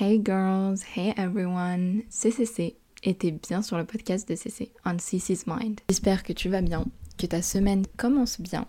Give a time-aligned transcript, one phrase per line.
[0.00, 4.96] Hey girls, hey everyone, c'est CC et t'es bien sur le podcast de CC, On
[4.96, 5.82] CC's Mind.
[5.88, 6.84] J'espère que tu vas bien,
[7.16, 8.66] que ta semaine commence bien.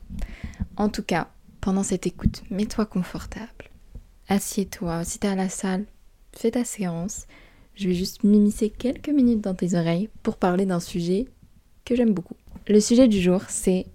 [0.77, 1.29] En tout cas,
[1.61, 3.71] pendant cette écoute, mets-toi confortable.
[4.27, 5.85] Assieds-toi, si t'es à la salle,
[6.31, 7.25] fais ta séance.
[7.73, 11.25] Je vais juste m'immiscer quelques minutes dans tes oreilles pour parler d'un sujet
[11.85, 12.37] que j'aime beaucoup.
[12.67, 13.87] Le sujet du jour, c'est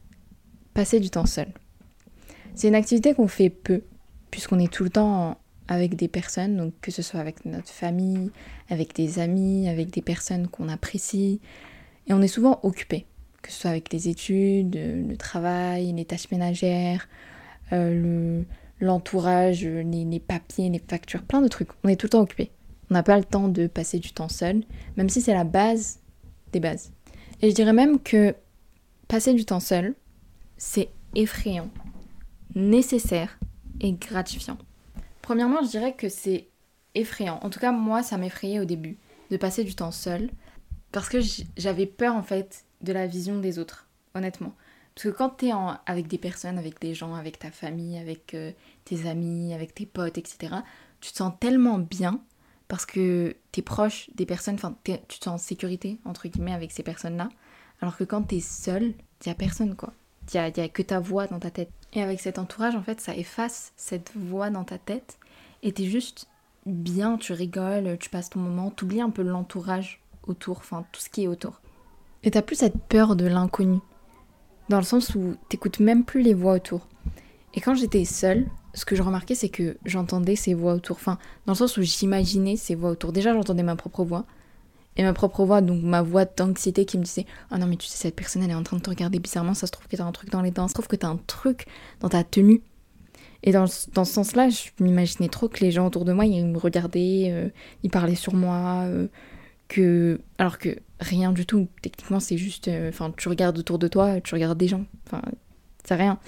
[0.75, 1.53] passer du temps seul.
[2.57, 3.83] C'est une activité qu'on fait peu,
[4.33, 5.40] puisqu'on est tout le temps
[5.71, 8.33] avec des personnes, donc que ce soit avec notre famille,
[8.69, 11.41] avec des amis, avec des personnes qu'on apprécie.
[12.09, 13.07] Et on est souvent occupé,
[13.41, 17.09] que ce soit avec les études, le travail, les tâches ménagères,
[17.73, 18.43] euh,
[18.81, 21.69] l'entourage, les, les, papiers, les factures, plein de trucs.
[21.85, 22.51] On est tout le temps occupé.
[22.91, 24.65] On n'a pas le temps de passer du temps seul,
[24.97, 26.01] même si c'est la base
[26.53, 26.91] des bases.
[27.43, 28.35] Et je dirais même que
[29.07, 29.95] passer du temps seul,
[30.57, 31.71] c'est effrayant,
[32.57, 33.39] nécessaire
[33.81, 34.59] et gratifiant.
[35.31, 36.49] Premièrement, je dirais que c'est
[36.97, 37.39] effrayant.
[37.43, 38.99] En tout cas, moi, ça m'effrayait au début
[39.31, 40.29] de passer du temps seul
[40.91, 41.19] parce que
[41.57, 44.57] j'avais peur en fait de la vision des autres, honnêtement.
[44.93, 48.35] Parce que quand t'es en, avec des personnes, avec des gens, avec ta famille, avec
[48.35, 48.51] euh,
[48.85, 50.53] tes amis, avec tes potes, etc.,
[51.01, 52.21] tu te sens tellement bien
[52.67, 56.73] parce que t'es proche des personnes, enfin, tu te sens en sécurité, entre guillemets, avec
[56.73, 57.29] ces personnes-là.
[57.81, 58.95] Alors que quand t'es seul,
[59.25, 59.93] y a personne, quoi.
[60.33, 61.71] Il y a, a que ta voix dans ta tête.
[61.93, 65.19] Et avec cet entourage, en fait, ça efface cette voix dans ta tête
[65.63, 66.29] et t'es juste
[66.67, 71.09] bien, tu rigoles, tu passes ton moment, t'oublies un peu l'entourage autour, enfin tout ce
[71.09, 71.61] qui est autour.
[72.23, 73.79] Et t'as plus cette peur de l'inconnu,
[74.69, 76.87] dans le sens où t'écoutes même plus les voix autour.
[77.55, 81.19] Et quand j'étais seule, ce que je remarquais, c'est que j'entendais ces voix autour, enfin
[81.47, 83.13] dans le sens où j'imaginais ces voix autour.
[83.13, 84.27] Déjà, j'entendais ma propre voix,
[84.97, 87.87] et ma propre voix, donc ma voix d'anxiété qui me disait Oh non, mais tu
[87.87, 89.97] sais, cette personne elle est en train de te regarder bizarrement, ça se trouve que
[89.97, 91.67] t'as un truc dans les dents, ça se trouve que t'as un truc
[92.01, 92.63] dans ta tenue.
[93.43, 96.45] Et dans, dans ce sens-là, je m'imaginais trop que les gens autour de moi, ils
[96.45, 97.49] me regardaient, euh,
[97.83, 99.07] ils parlaient sur moi, euh,
[99.69, 100.21] que...
[100.39, 101.69] alors que rien du tout.
[101.81, 102.69] Techniquement, c'est juste...
[102.69, 104.85] Euh, enfin, tu regardes autour de toi, tu regardes des gens.
[105.07, 105.23] Enfin,
[105.85, 106.19] c'est rien.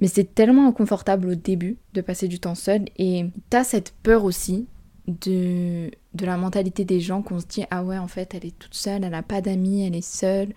[0.00, 2.86] Mais c'est tellement inconfortable au début de passer du temps seul.
[2.96, 4.66] Et t'as cette peur aussi
[5.06, 8.58] de, de la mentalité des gens qu'on se dit ah ouais en fait elle est
[8.58, 10.52] toute seule, elle a pas d'amis, elle est seule,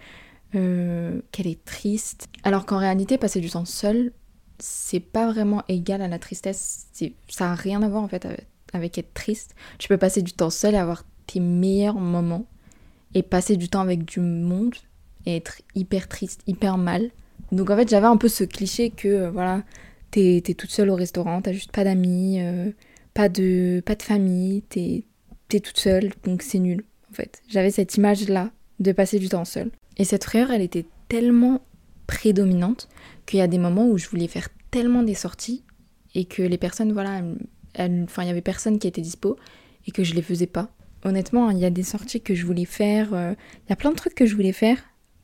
[0.51, 2.27] qu'elle est triste.
[2.43, 4.11] Alors qu'en réalité passer du temps seul,
[4.59, 6.87] c'est pas vraiment égal à la tristesse.
[7.29, 8.27] Ça a rien à voir en fait
[8.73, 9.55] avec, être triste.
[9.77, 12.45] Tu peux passer du temps seul et avoir tes meilleurs moments
[13.13, 14.75] et passer du temps avec du monde
[15.25, 17.11] et être hyper triste, hyper mal.
[17.51, 19.63] Donc en fait, j'avais un peu ce cliché que euh, voilà,
[20.11, 22.71] t'es es toute seule au restaurant, t'as juste pas d'amis, euh,
[23.17, 25.03] pas, de, pas de famille, t'es
[25.51, 27.41] es toute seule, donc c'est nul en fait.
[27.47, 29.71] J'avais cette image là de passer du temps seul.
[29.97, 31.61] Et cette frayeur, elle était tellement
[32.05, 32.87] prédominante
[33.25, 35.63] qu'il y a des moments où je voulais faire tellement des sorties
[36.13, 37.23] et que les personnes, voilà,
[37.79, 39.35] enfin, il y avait personne qui était dispo
[39.87, 40.69] et que je les faisais pas.
[41.03, 43.33] Honnêtement, il y a des sorties que je voulais faire, euh,
[43.65, 44.77] il y a plein de trucs que je voulais faire,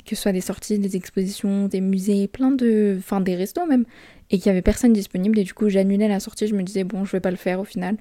[0.06, 2.96] que ce soit des sorties, des expositions, des musées, plein de.
[3.00, 3.86] enfin, des restos même,
[4.30, 6.84] et qu'il y avait personne disponible et du coup, j'annulais la sortie, je me disais,
[6.84, 7.98] bon, je vais pas le faire au final,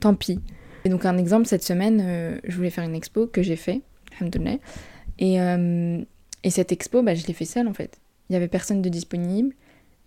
[0.00, 0.40] tant pis.
[0.84, 3.82] Et donc, un exemple, cette semaine, euh, je voulais faire une expo que j'ai fait,
[5.18, 6.02] et, euh,
[6.42, 7.98] et cette expo, bah, je l'ai fait seule en fait.
[8.28, 9.54] Il y avait personne de disponible.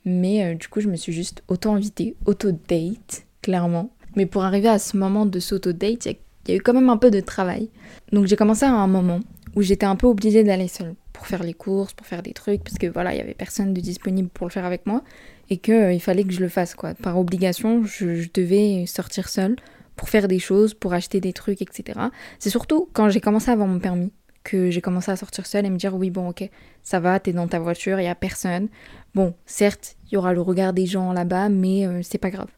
[0.06, 3.92] Mais euh, du coup, je me suis juste auto-invitée, auto-date, clairement.
[4.16, 6.18] Mais pour arriver à ce moment de s'auto-date, il
[6.50, 7.70] y, a eu quand même un peu de travail.
[8.12, 9.22] Donc j'ai commencé à un moment
[9.56, 12.64] où j'étais un peu obligée d'aller seule pour faire les courses, pour faire des trucs,
[12.64, 15.04] parce que voilà, il y avait personne de disponible pour le faire avec moi
[15.50, 16.94] et qu'il euh, il fallait que je le fasse quoi.
[16.96, 19.56] Par obligation, je, je devais sortir seule
[19.96, 22.00] pour faire des choses, pour acheter des trucs, etc.
[22.40, 24.12] C'est surtout quand j'ai commencé à avoir mon permis
[24.44, 26.50] que j'ai commencé à sortir seule et me dire oui bon ok
[26.82, 28.68] ça va t'es dans ta voiture il y a personne
[29.16, 32.50] bon certes il y aura le regard des gens là-bas mais euh, c'est pas grave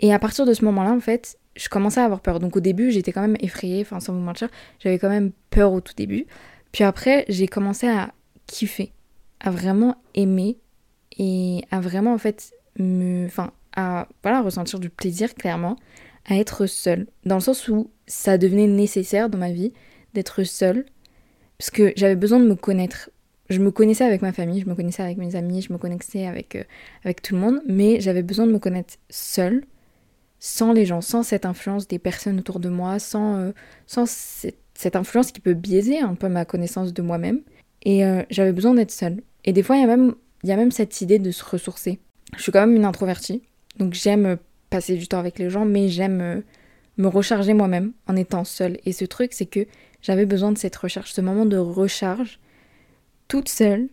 [0.00, 2.38] et à partir de ce moment-là en fait je commençais à avoir peur.
[2.40, 4.48] Donc au début j'étais quand même effrayée enfin sans vous mentir.
[4.78, 6.26] J'avais quand même peur au tout début.
[6.72, 8.12] Puis après j'ai commencé à
[8.46, 8.92] kiffer
[9.40, 10.58] à vraiment aimer
[11.18, 15.76] et à vraiment en fait me enfin à voilà ressentir du plaisir clairement
[16.26, 17.06] à être seule.
[17.24, 19.72] Dans le sens où ça devenait nécessaire dans ma vie
[20.14, 20.86] d'être seule,
[21.58, 23.10] parce que j'avais besoin de me connaître.
[23.48, 26.26] Je me connaissais avec ma famille, je me connaissais avec mes amis, je me connaissais
[26.26, 26.64] avec, euh,
[27.04, 29.64] avec tout le monde, mais j'avais besoin de me connaître seule,
[30.40, 33.52] sans les gens, sans cette influence des personnes autour de moi, sans, euh,
[33.86, 37.42] sans cette, influence qui peut biaiser un peu ma connaissance de moi-même.
[37.82, 39.22] Et euh, j'avais besoin d'être seule.
[39.44, 42.00] Et des fois, il y, a même, y a même cette idée de se ressourcer.
[42.36, 43.42] Je suis quand même une introvertie,
[43.78, 44.38] donc j'aime
[44.70, 46.42] passer du temps avec les gens, mais j'aime
[46.96, 48.78] me recharger moi-même en étant seule.
[48.84, 49.66] Et ce truc, c'est que
[50.02, 52.38] j'avais besoin de cette recharge, ce moment de recharge,
[53.28, 53.88] toute seule,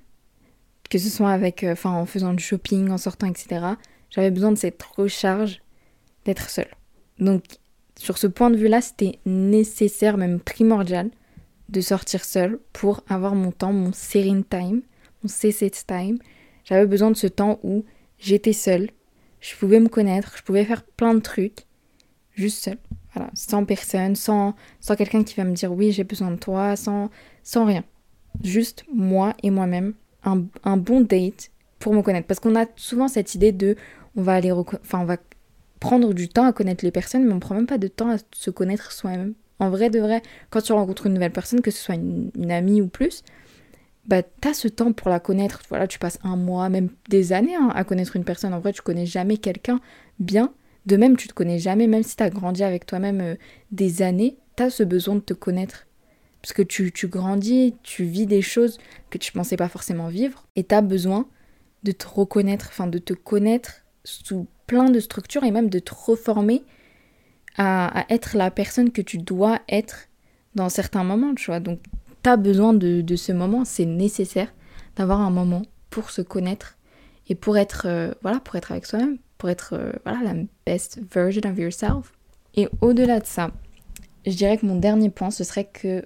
[0.89, 3.65] que ce soit avec, euh, en faisant du shopping, en sortant, etc.
[4.09, 5.61] J'avais besoin de cette recharge
[6.27, 6.69] d'être seule.
[7.19, 7.43] Donc,
[7.97, 11.09] sur ce point de vue-là, c'était nécessaire, même primordial,
[11.69, 14.81] de sortir seule pour avoir mon temps, mon serene time,
[15.23, 16.19] mon CC time.
[16.63, 17.85] J'avais besoin de ce temps où
[18.19, 18.89] j'étais seule,
[19.39, 21.65] je pouvais me connaître, je pouvais faire plein de trucs,
[22.33, 22.77] juste seule.
[23.13, 26.75] Voilà, sans personne, sans, sans quelqu'un qui va me dire oui, j'ai besoin de toi,
[26.75, 27.09] sans,
[27.41, 27.83] sans rien.
[28.43, 29.93] Juste moi et moi-même.
[30.23, 32.27] Un, un bon date pour me connaître.
[32.27, 33.75] Parce qu'on a souvent cette idée de
[34.15, 35.17] on va aller enfin on va
[35.79, 38.17] prendre du temps à connaître les personnes, mais on prend même pas de temps à
[38.33, 39.33] se connaître soi-même.
[39.59, 42.81] En vrai de vrai, quand tu rencontres une nouvelle personne, que ce soit une, amie
[42.81, 43.23] ou plus,
[44.05, 45.61] bah t'as ce temps pour la connaître.
[45.69, 48.53] Voilà, tu passes un mois, même des années hein, à connaître une personne.
[48.53, 49.79] En vrai, tu connais jamais quelqu'un
[50.19, 50.53] bien.
[50.85, 53.35] De même, tu te connais jamais, même si t'as grandi avec toi-même euh,
[53.71, 55.87] des années, t'as ce besoin de te connaître.
[56.41, 58.77] Parce que tu, tu grandis, tu vis des choses
[59.09, 61.27] que tu pensais pas forcément vivre, et t'as besoin
[61.83, 65.93] de te reconnaître, enfin de te connaître sous plein de structures et même de te
[65.93, 66.63] reformer
[67.57, 70.09] à, être la personne que tu dois être
[70.53, 71.59] dans certains moments, tu vois.
[71.59, 71.79] Donc,
[72.23, 74.53] tu as besoin de, ce moment, c'est nécessaire
[74.95, 76.77] d'avoir un moment pour se connaître
[77.29, 80.99] et pour être, euh, voilà, pour être avec soi-même, pour être, euh, voilà, la best
[81.11, 82.13] version of yourself.
[82.55, 83.51] Et au-delà de ça,
[84.25, 86.05] je dirais que mon dernier point, ce serait que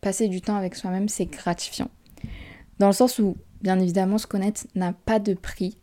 [0.00, 1.90] passer du temps avec soi-même, c'est gratifiant.
[2.78, 5.78] Dans le sens où, bien évidemment, se connaître n'a pas de prix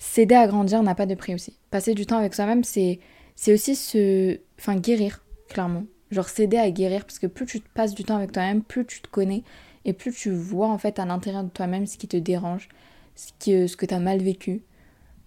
[0.00, 1.56] s'aider à grandir n'a pas de prix aussi.
[1.70, 2.98] Passer du temps avec soi-même, c'est,
[3.46, 4.40] aussi se.
[4.58, 5.84] Enfin, guérir, clairement.
[6.10, 9.00] Genre s'aider à guérir, parce que plus tu passes du temps avec toi-même, plus tu
[9.00, 9.44] te connais,
[9.84, 12.68] et plus tu vois en fait à l'intérieur de toi-même ce qui te dérange,
[13.14, 14.62] ce, qui, ce que tu as mal vécu,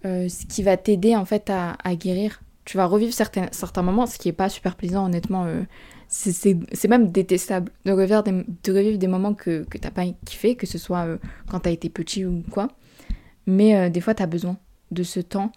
[0.04, 2.42] euh, ce qui va t'aider en fait à, guérir.
[2.66, 5.44] Tu vas revivre certains, certains moments, ce qui est pas super plaisant, honnêtement.
[5.44, 5.62] Euh,
[6.08, 10.56] c'est même détestable de revivre des, de revivre des moments que, que t'as pas kiffé,
[10.56, 11.18] que ce soit euh,
[11.50, 12.68] quand tu as été petit ou quoi.
[13.46, 14.56] Mais des fois, tu as besoin
[14.94, 15.52] de ce temps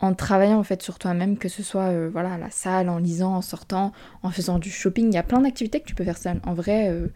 [0.00, 2.98] en travaillant en fait sur toi-même, que ce soit euh, voilà à la salle, en
[2.98, 5.08] lisant, en sortant, en faisant du shopping.
[5.08, 6.40] Il y a plein d'activités que tu peux faire seul.
[6.44, 7.08] En vrai, euh,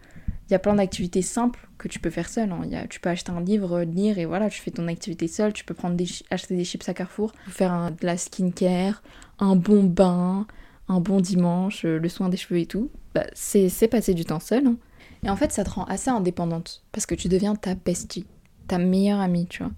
[0.49, 2.51] il y a plein d'activités simples que tu peux faire seul.
[2.51, 2.85] Hein.
[2.89, 5.53] Tu peux acheter un livre, lire et voilà, tu fais ton activité seul.
[5.53, 9.01] Tu peux prendre des, acheter des chips à Carrefour, faire un, de la skincare,
[9.39, 10.45] un bon bain,
[10.89, 12.89] un bon dimanche, euh, le soin des cheveux et tout.
[13.15, 14.67] Bah, c'est passer du temps seul.
[14.67, 14.75] Hein.
[15.23, 18.25] Et en fait, ça te rend assez indépendante parce que tu deviens ta bestie,
[18.67, 19.71] ta meilleure amie, tu vois.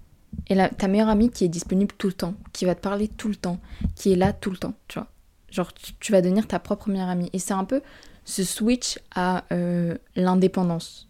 [0.48, 3.28] Et ta meilleure amie qui est disponible tout le temps, qui va te parler tout
[3.28, 3.58] le temps,
[3.94, 5.08] qui est là tout le temps, tu vois.
[5.50, 7.30] Genre, tu, vas devenir ta propre meilleure amie.
[7.32, 7.80] Et c'est un peu
[8.24, 11.08] ce switch à euh, l'indépendance.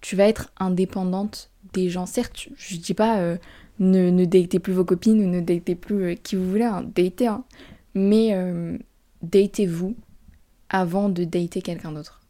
[0.00, 2.06] Tu vas être indépendante des gens.
[2.06, 3.36] Certes, je dis pas euh,
[3.78, 6.84] ne, ne datez plus vos copines ou ne datez plus euh, qui vous voulez, hein,
[6.94, 7.44] datez, hein.
[7.94, 8.34] mais
[9.22, 9.96] datez-vous
[10.68, 12.20] avant de dater quelqu'un d'autre.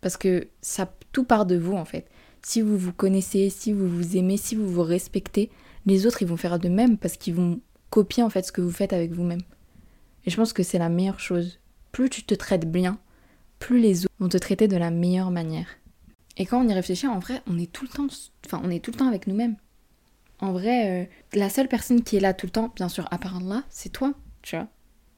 [0.00, 2.06] Parce que ça, tout part de vous en fait
[2.44, 5.50] si vous vous connaissez, si vous vous aimez, si vous vous respectez,
[5.86, 7.60] les autres ils vont faire de même parce qu'ils vont
[7.90, 9.42] copier en fait ce que vous faites avec vous-même.
[10.26, 11.60] Et je pense que c'est la meilleure chose.
[11.92, 12.98] Plus tu te traites bien,
[13.58, 15.68] plus les autres vont te traiter de la meilleure manière.
[16.36, 18.08] Et quand on y réfléchit, en vrai, on est tout le temps,
[18.44, 19.56] enfin, on est tout le temps avec nous-mêmes.
[20.40, 23.18] En vrai, euh, la seule personne qui est là tout le temps, bien sûr, à
[23.18, 24.12] part là, c'est toi,
[24.42, 24.66] tu vois.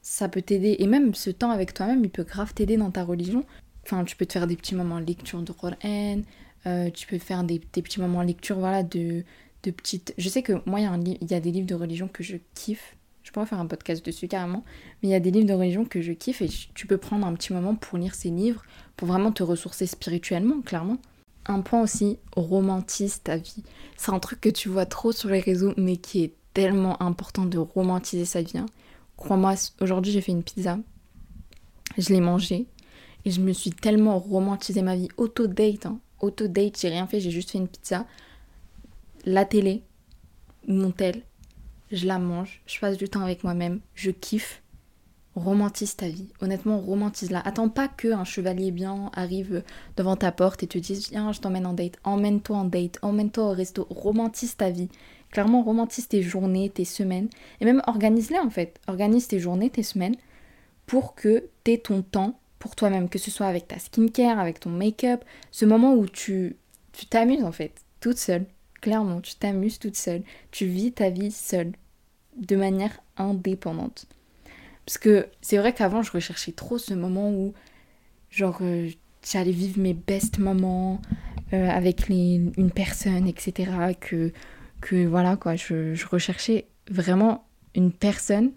[0.01, 0.77] Ça peut t'aider.
[0.79, 3.43] Et même ce temps avec toi-même, il peut grave t'aider dans ta religion.
[3.83, 6.21] Enfin, tu peux te faire des petits moments de lecture de Coran,
[6.67, 9.23] euh, tu peux faire des, petits moments lecture, voilà, de,
[9.63, 10.13] de petites...
[10.17, 12.23] Je sais que moi, il y, a il y a des livres de religion que
[12.23, 12.95] je kiffe.
[13.23, 14.63] Je pourrais faire un podcast dessus carrément.
[15.01, 17.25] Mais il y a des livres de religion que je kiffe et tu peux prendre
[17.25, 18.63] un petit moment pour lire ces livres,
[18.95, 20.97] pour vraiment te ressourcer spirituellement, clairement.
[21.45, 23.63] Un point aussi, romantise ta vie.
[23.95, 27.45] C'est un truc que tu vois trop sur les réseaux, mais qui est tellement important
[27.45, 28.57] de romantiser sa vie.
[28.57, 28.65] Hein.
[29.15, 30.77] Crois-moi, aujourd'hui j'ai fait une pizza.
[31.97, 32.65] Je l'ai mangée.
[33.25, 35.09] Et je me suis tellement romantisé ma vie.
[35.17, 38.05] Auto-date, hein auto-date, j'ai rien fait, j'ai juste fait une pizza.
[39.25, 39.83] La télé,
[40.67, 41.23] mon tel,
[41.91, 44.61] je la mange, je passe du temps avec moi-même, je kiffe.
[45.35, 46.29] Romantise ta vie.
[46.41, 47.39] Honnêtement, romantise-la.
[47.41, 49.61] Attends pas que un chevalier bien arrive
[49.95, 51.99] devant ta porte et te dise Viens, je t'emmène en date.
[52.03, 52.97] Emmène-toi en date.
[53.03, 53.85] Emmène-toi au resto.
[53.91, 54.89] Romantise ta vie.
[55.29, 57.29] Clairement, romantise tes journées, tes semaines.
[57.61, 58.79] Et même organise-les en fait.
[58.87, 60.15] Organise tes journées, tes semaines
[60.87, 64.69] pour que t'aies ton temps pour toi-même, que ce soit avec ta skincare, avec ton
[64.69, 66.55] make-up, ce moment où tu
[66.97, 68.45] tu t'amuses en fait, toute seule.
[68.81, 70.23] Clairement, tu t'amuses toute seule.
[70.51, 71.73] Tu vis ta vie seule,
[72.35, 74.07] de manière indépendante.
[74.85, 77.53] Parce que c'est vrai qu'avant, je recherchais trop ce moment où,
[78.29, 78.89] genre, euh,
[79.23, 81.01] j'allais vivre mes best moments
[81.53, 83.71] euh, avec une personne, etc.
[83.99, 84.31] Que,
[84.81, 87.45] que voilà, quoi, je, je recherchais vraiment
[87.75, 88.51] une personne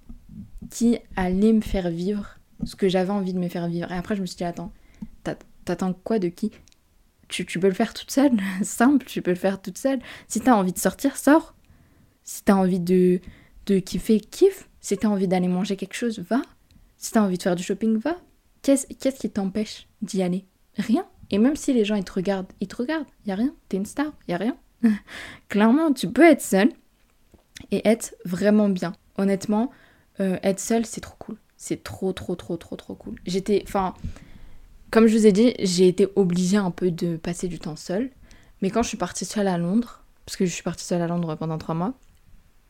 [0.70, 3.90] qui allait me faire vivre ce que j'avais envie de me faire vivre.
[3.92, 4.72] Et après, je me suis dit, attends,
[5.64, 6.52] t'attends quoi de qui?
[7.28, 10.00] Tu, peux le faire toute seule, simple, tu peux le faire toute seule.
[10.26, 11.54] Si t'as envie de sortir, sors.
[12.24, 13.20] Si t'as envie de,
[13.66, 14.68] de kiffer, kiffe.
[14.80, 16.42] Si t'as envie d'aller manger quelque chose, va.
[16.96, 18.16] Si t'as envie de faire du shopping, va.
[18.62, 18.86] Qu'est-ce
[19.18, 20.44] qui t'empêche d'y aller?
[20.76, 21.06] Rien.
[21.30, 23.54] Et même si les gens ils te regardent, ils te regardent, y a rien.
[23.68, 24.56] T'es une star, y a rien.
[25.48, 26.70] Clairement, tu peux être seule
[27.70, 28.92] et être vraiment bien.
[29.16, 29.70] Honnêtement,
[30.20, 31.36] euh, être seule, c'est trop cool.
[31.62, 33.16] C'est trop, trop, trop, trop, trop cool.
[33.26, 33.92] J'étais, enfin,
[34.90, 38.08] comme je vous ai dit, j'ai été obligée un peu de passer du temps seule.
[38.62, 41.06] Mais quand je suis partie seule à Londres, parce que je suis partie seule à
[41.06, 41.92] Londres pendant trois mois,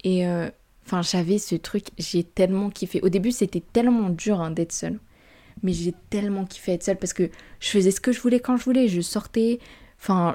[0.03, 0.51] et euh,
[0.85, 3.01] enfin, j'avais ce truc, j'ai tellement kiffé.
[3.03, 4.99] Au début, c'était tellement dur hein, d'être seule.
[5.63, 7.31] Mais j'ai tellement kiffé être seule parce que
[7.61, 8.89] je faisais ce que je voulais quand je voulais.
[8.89, 9.61] Je sortais,
[10.03, 10.35] Enfin,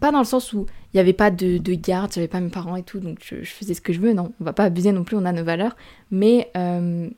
[0.00, 2.50] pas dans le sens où il n'y avait pas de, de garde, j'avais pas mes
[2.50, 4.90] parents et tout, donc je, faisais ce que je veux, non, on va pas abuser
[4.90, 5.76] non plus, on a nos valeurs.
[6.10, 7.08] Mais euh,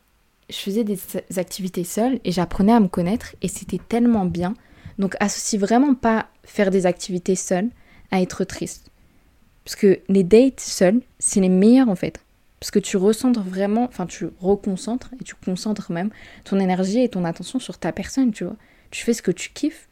[0.49, 0.99] je faisais des
[1.37, 4.55] activités seule et j'apprenais à me connaître et c'était tellement bien.
[4.99, 7.71] Donc associe vraiment pas faire des activités seules
[8.11, 8.91] à être triste.
[9.65, 12.21] Parce que les dates seuls, c'est les meilleurs en fait.
[12.61, 16.11] Parce que tu recentres vraiment, enfin tu reconcentres et tu concentres même
[16.45, 18.57] ton énergie et ton attention sur ta personne, tu vois.
[18.91, 19.89] Tu fais ce que tu kiffes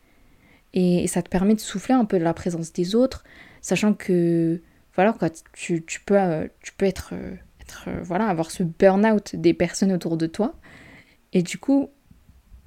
[0.72, 3.24] et, ça te permet de souffler un peu de la présence des autres,
[3.60, 4.60] sachant que
[4.94, 7.34] voilà quoi, tu, peux, euh, tu peux être, euh,
[7.86, 10.54] euh, voilà, avoir ce burn-out des personnes autour de toi.
[11.32, 11.88] Et du coup,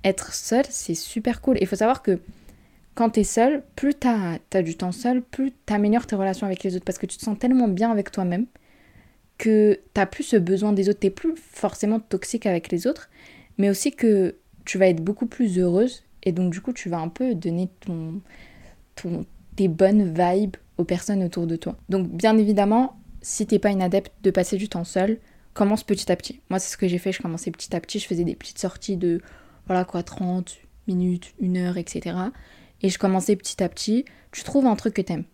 [0.03, 1.57] être seul, c'est super cool.
[1.61, 2.19] Il faut savoir que
[2.95, 6.47] quand tu es seul, plus tu as, du temps seul, plus tu améliores tes relations
[6.47, 8.47] avec les autres parce que tu te sens tellement bien avec toi-même
[9.37, 13.09] que tu plus ce besoin des autres, tu plus forcément toxique avec les autres,
[13.59, 14.35] mais aussi que
[14.65, 17.69] tu vas être beaucoup plus heureuse et donc, du coup, tu vas un peu donner
[17.79, 18.19] ton,
[18.95, 19.25] ton,
[19.55, 21.77] tes bonnes vibes aux personnes autour de toi.
[21.87, 25.19] Donc, bien évidemment, si t'es pas une adepte de passer du temps seul,
[25.53, 26.39] commence petit à petit.
[26.49, 27.11] Moi, c'est ce que j'ai fait.
[27.11, 27.99] Je commençais petit à petit.
[27.99, 29.19] Je faisais des petites sorties de,
[29.65, 32.15] voilà quoi, 30 minutes, une heure, etc.
[32.81, 34.05] Et je commençais petit à petit.
[34.31, 35.25] Tu trouves un truc que t'aimes.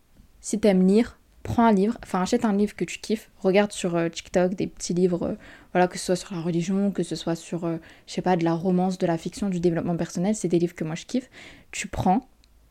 [0.42, 3.96] Si t'aimes lire, prends un livre, enfin achète un livre que tu kiffes, regarde sur
[3.96, 5.36] euh, TikTok des petits livres, euh,
[5.72, 8.38] voilà, que ce soit sur la religion, que ce soit sur, euh, je sais pas,
[8.38, 11.06] de la romance, de la fiction, du développement personnel, c'est des livres que moi je
[11.06, 11.30] kiffe,
[11.72, 12.28] tu prends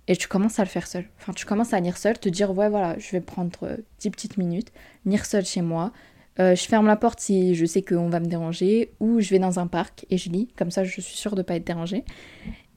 [0.09, 1.05] et tu commences à le faire seul.
[1.21, 4.37] Enfin, tu commences à lire seul, te dire, ouais, voilà, je vais prendre 10 petites
[4.37, 4.73] minutes,
[5.07, 5.93] lire seul chez moi,
[6.39, 9.59] je ferme la porte si je sais qu'on va me déranger, ou je vais dans
[9.59, 12.05] un parc et je lis, comme ça je suis sûre de pas être dérangée.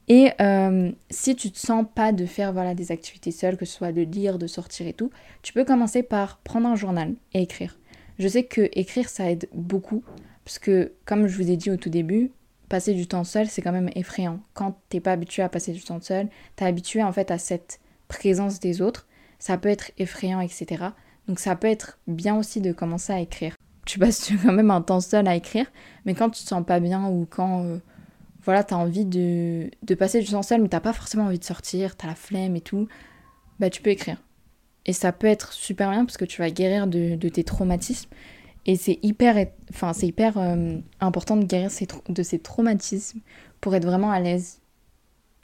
[0.08, 3.74] Et euh, si tu te sens pas de faire voilà, des activités seules, que ce
[3.74, 5.10] soit de lire, de sortir et tout,
[5.41, 7.77] tu peux commencer par prendre un journal et écrire.
[8.20, 10.03] Je sais que écrire ça aide beaucoup,
[10.44, 12.32] parce que comme je vous ai dit au tout début,
[12.75, 14.41] passer du temps seul c'est quand même effrayant.
[14.53, 16.27] Quand t'es pas habitué à passer du temps seul,
[16.58, 17.79] t'es habitué en fait à cette
[18.10, 19.08] présence des autres,
[19.39, 20.88] ça peut être effrayant, etc.
[21.29, 23.55] Donc ça peut être bien aussi de commencer à écrire.
[23.86, 25.67] Tu passes quand même un temps seul à écrire,
[26.03, 27.77] mais quand tu te sens pas bien ou quand euh,
[28.44, 31.96] voilà, t'as envie de, passer du temps seul, mais t'as pas forcément envie de sortir,
[31.96, 32.89] t'as la flemme et tout,
[33.60, 34.17] bah tu peux écrire.
[34.86, 38.10] Et ça peut être super bien parce que tu vas guérir de, tes traumatismes.
[38.65, 41.69] Et c'est hyper, enfin, c'est hyper euh, important de guérir
[42.10, 43.19] de ces traumatismes
[43.62, 44.60] pour être vraiment à l'aise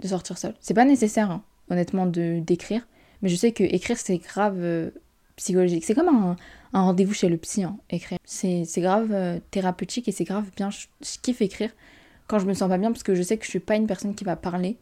[0.02, 0.56] de sortir seul.
[0.60, 2.88] C'est pas nécessaire, hein, honnêtement, de d'écrire.
[3.22, 4.90] Mais je sais que écrire, c'est grave euh,
[5.36, 5.86] psychologique.
[5.86, 6.36] C'est comme un,
[6.74, 8.18] rendez-vous chez le psy, hein, écrire.
[8.26, 10.70] C'est grave euh, thérapeutique et c'est grave bien.
[10.72, 10.88] je
[11.22, 11.72] kiffe écrire
[12.28, 13.88] quand je me sens pas bien parce que je sais que je suis pas une
[13.88, 14.78] personne qui va parler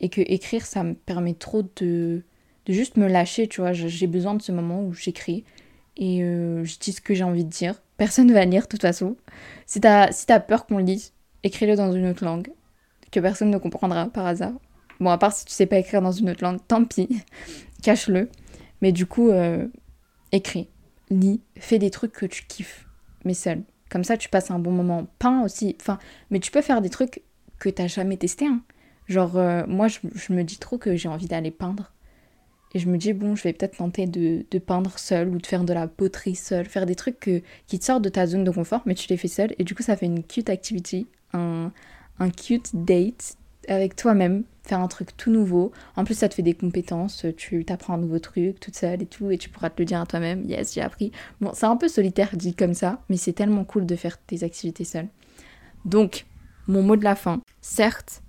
[0.00, 2.22] et que écrire ça me permet trop de,
[2.66, 3.72] de juste me lâcher, tu vois.
[3.72, 5.44] J'ai besoin de ce moment où j'écris
[5.96, 7.80] et euh, je dis ce que j'ai envie de dire.
[7.96, 9.16] Personne va lire de toute façon.
[9.66, 12.52] Si t'as si peur qu'on lise, écris-le dans une autre langue
[13.10, 14.54] que personne ne comprendra par hasard.
[14.98, 17.22] Bon, à part si tu sais pas écrire dans une autre langue, tant pis,
[17.82, 18.28] cache-le.
[18.80, 19.68] Mais du coup, euh,
[20.32, 20.68] écris,
[21.10, 22.88] lis, fais des trucs que tu kiffes,
[23.24, 23.62] mais seul.
[23.90, 25.06] Comme ça, tu passes un bon moment.
[25.18, 25.76] Peins aussi.
[25.80, 25.98] Enfin,
[26.30, 27.22] mais tu peux faire des trucs
[27.58, 28.46] que t'as jamais testé.
[28.46, 28.62] Hein.
[29.06, 31.92] Genre, euh, moi, je, me dis trop que j'ai envie d'aller peindre.
[32.74, 35.64] Et je me dis, bon, je vais peut-être tenter de, peindre seul ou de faire
[35.64, 38.82] de la poterie seul, faire des trucs qui te sortent de ta zone de confort,
[38.86, 39.54] mais tu les fais seul.
[39.58, 41.70] Et du coup, ça fait une cute activity, un,
[42.18, 43.36] un cute date
[43.68, 45.72] avec toi-même, faire un truc tout nouveau.
[45.96, 49.06] En plus, ça te fait des compétences, tu t'apprends un nouveau truc toute seule et
[49.06, 50.44] tout, et tu pourras te le dire à toi-même.
[50.44, 51.12] Yes, j'ai appris.
[51.40, 54.44] Bon, c'est un peu solitaire dit comme ça, mais c'est tellement cool de faire tes
[54.44, 55.08] activités seule.
[55.84, 56.26] Donc,
[56.68, 57.40] mon mot de la fin.
[57.60, 58.22] Certes,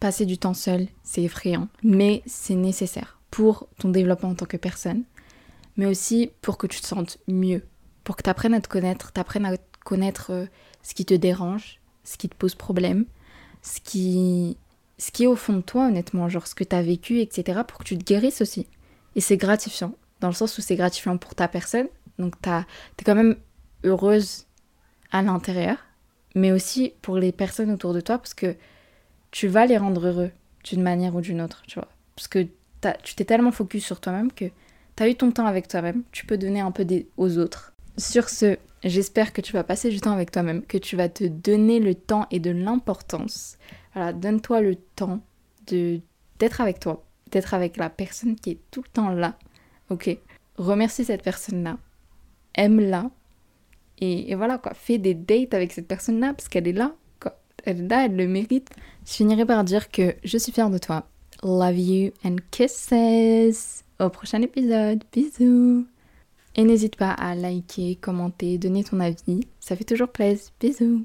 [0.00, 4.56] passer du temps seul, c'est effrayant, mais c'est nécessaire pour ton développement en tant que
[4.56, 5.02] personne,
[5.76, 7.64] mais aussi pour que tu te sentes mieux,
[8.04, 10.46] pour que tu apprennes à te connaître, tu apprennes à connaître euh,
[10.84, 13.06] ce qui te dérange, ce qui te pose problème,
[13.62, 14.56] ce qui
[14.98, 17.62] ce qui est au fond de toi, honnêtement, genre ce que tu as vécu, etc.,
[17.66, 18.68] pour que tu te guérisses aussi.
[19.16, 21.88] Et c'est gratifiant, dans le sens où c'est gratifiant pour ta personne,
[22.20, 23.34] donc tu es quand même
[23.82, 24.46] heureuse
[25.10, 25.78] à l'intérieur,
[26.36, 28.54] mais aussi pour les personnes autour de toi, parce que
[29.32, 30.30] tu vas les rendre heureux
[30.62, 31.88] d'une manière ou d'une autre, tu vois.
[32.14, 32.46] Parce que
[32.92, 34.46] tu t'es tellement focus sur toi-même que
[34.96, 37.72] tu as eu ton temps avec toi-même, tu peux donner un peu des, aux autres.
[37.96, 41.24] Sur ce, j'espère que tu vas passer du temps avec toi-même, que tu vas te
[41.24, 43.56] donner le temps et de l'importance.
[43.94, 45.20] Voilà, donne-toi le temps
[45.66, 46.00] de
[46.38, 49.38] d'être avec toi, d'être avec la personne qui est tout le temps là.
[49.90, 50.16] Ok
[50.56, 51.78] Remercie cette personne-là.
[52.54, 53.10] Aime-la.
[54.00, 56.94] Et, voilà quoi, fais des dates avec cette personne-là parce qu'elle est là.
[57.64, 58.68] Elle est là, elle le mérite.
[59.06, 61.08] Je finirai par dire que je suis fière de toi.
[61.42, 63.84] Love you and kisses.
[63.98, 65.04] Au prochain épisode.
[65.12, 65.86] Bisous.
[66.56, 69.40] Et n'hésite pas à liker, commenter, donner ton avis.
[69.60, 70.50] Ça fait toujours plaisir.
[70.60, 71.04] Bisous.